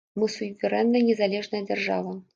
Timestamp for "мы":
0.21-0.29